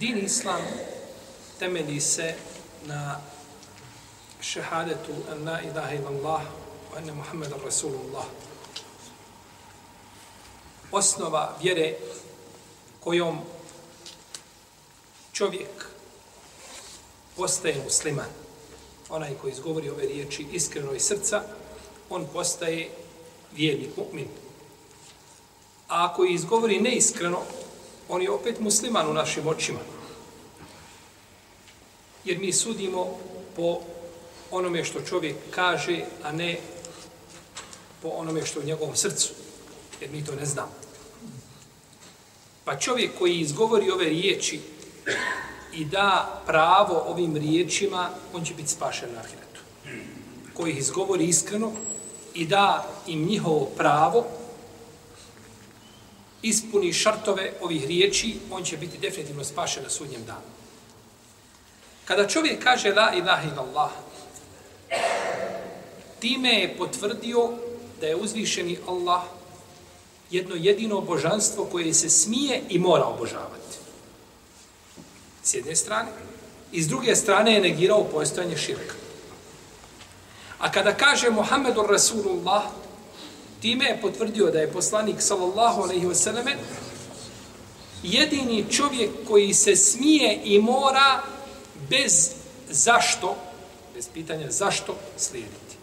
[0.00, 0.60] Din Islam
[1.58, 2.34] temelji se
[2.86, 3.20] na
[4.40, 6.42] šehadetu an la ilaha illallah
[6.92, 8.24] wa anna Muhammadan Rasulullah.
[10.92, 11.94] Osnova vjere
[13.00, 13.38] kojom
[15.32, 15.86] čovjek
[17.36, 18.30] postaje musliman,
[19.08, 21.42] onaj koji izgovori ove riječi iskreno iz srca,
[22.10, 22.90] on postaje
[23.52, 24.28] vjernik, mu'min.
[25.88, 27.42] A ako izgovori neiskreno,
[28.08, 29.78] on je opet musliman u našim očima.
[32.24, 33.18] Jer mi sudimo
[33.56, 33.80] po
[34.50, 36.58] onome što čovjek kaže, a ne
[38.02, 39.32] po onome što je u njegovom srcu.
[40.00, 40.72] Jer mi to ne znamo.
[42.64, 44.60] Pa čovjek koji izgovori ove riječi
[45.72, 49.60] i da pravo ovim riječima, on će biti spašen na ahiretu.
[50.54, 51.72] Koji ih izgovori iskreno
[52.34, 54.26] i da im njihovo pravo,
[56.44, 60.54] ispuni šartove ovih riječi, on će biti definitivno spašen na sudnjem danu.
[62.04, 63.90] Kada čovjek kaže la ilaha illallah,
[66.20, 67.50] time je potvrdio
[68.00, 69.22] da je uzvišeni Allah
[70.30, 73.78] jedno jedino božanstvo koje se smije i mora obožavati.
[75.42, 76.08] S jedne strane.
[76.72, 78.94] I s druge strane je negirao postojanje širka.
[80.58, 82.64] A kada kaže Muhammedu Rasulullah,
[83.64, 86.56] Time je potvrdio da je poslanik sallallahu alejhi ve selleme
[88.02, 91.22] jedini čovjek koji se smije i mora
[91.90, 92.30] bez
[92.70, 93.36] zašto,
[93.94, 95.76] bez pitanja zašto slijediti.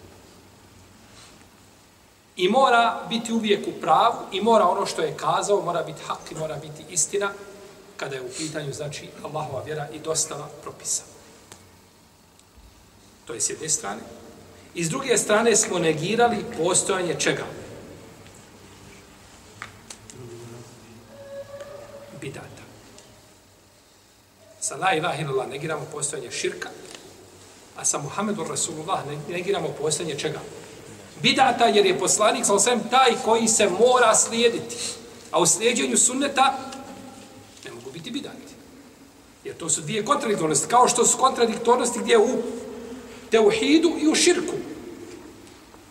[2.35, 6.31] I mora biti uvijek u pravu i mora ono što je kazao, mora biti hak
[6.31, 7.31] i mora biti istina
[7.97, 11.03] kada je u pitanju, znači, Allahova vjera i dostava propisa.
[13.25, 14.01] To je s jedne strane.
[14.75, 17.60] I s druge strane smo negirali postojanje čega?
[22.21, 22.63] Bidata.
[24.59, 26.69] Sa la ilaha illallah negiramo postojanje širka,
[27.77, 30.39] a sa Muhammedu Rasulullah negiramo postojanje čega?
[31.21, 34.75] Bidata jer je poslanik sa osvijem taj koji se mora slijediti.
[35.31, 36.57] A u slijedjenju sunneta
[37.65, 38.51] ne mogu biti bidati.
[39.43, 42.41] Jer to su dvije kontradiktornosti, kao što su kontradiktornosti gdje u
[43.31, 44.53] teuhidu i u širku.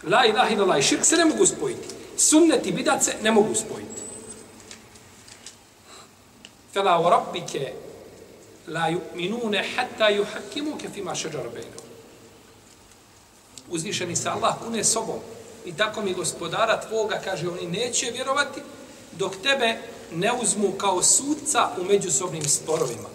[0.02, 1.88] La ilaha illallah i širk se ne mogu spojiti.
[2.16, 4.00] Sunnet i bidat se ne mogu spojiti.
[6.72, 7.72] Fela u rabbike
[8.66, 11.80] la yu'minune hatta yuhakimuke fima šeđar bejno.
[13.70, 15.18] Uzvišeni se Allah kune sobom.
[15.64, 18.60] I tako mi gospodara tvoga, kaže, oni neće vjerovati
[19.12, 19.78] dok tebe
[20.12, 23.08] ne uzmu kao sudca u međusobnim sporovima.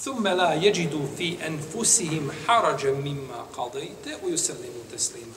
[0.00, 5.32] Thumme la jeđidu fi enfusihim harađem mimma qadajte u yusallimu teslimu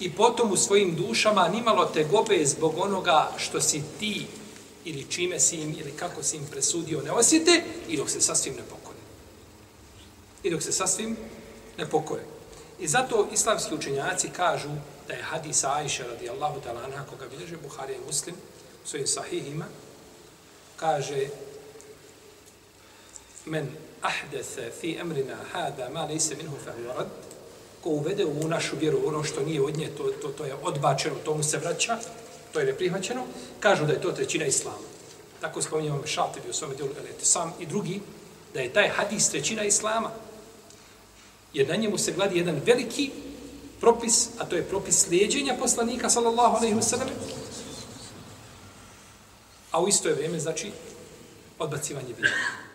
[0.00, 4.26] i potom u svojim dušama nimalo te gobe zbog onoga što si ti
[4.84, 8.54] ili čime si im ili kako si im presudio ne osjete i dok se sasvim
[8.54, 8.98] ne pokore.
[10.42, 11.16] I dok se sasvim
[11.78, 12.22] ne pokore.
[12.78, 14.68] I zato islamski učenjaci kažu
[15.08, 18.34] da je hadis Aisha radijallahu ta'ala anha koga bilježe Buhari i Muslim
[18.84, 19.64] u svojim sahihima
[20.76, 21.28] kaže
[23.46, 23.68] men
[24.02, 27.08] ahdese fi emrina hada ma lejse minhu fahu rad
[27.82, 31.14] ko uvede u našu vjeru ono što nije od nje, to, to, to je odbačeno,
[31.24, 31.98] tomu se vraća,
[32.52, 33.24] to je neprihvaćeno,
[33.60, 34.78] kažu da je to trećina islama.
[35.40, 37.24] Tako spominje vam Šatibi u svome djelu Elete.
[37.24, 38.00] Sam i drugi,
[38.54, 40.10] da je taj hadis trećina islama.
[41.52, 43.10] Jer na njemu se gladi jedan veliki
[43.80, 47.08] propis, a to je propis slijedjenja poslanika, sallallahu alaihi wa sallam,
[49.70, 50.72] a u isto je vrijeme, znači,
[51.58, 52.67] odbacivanje vjera.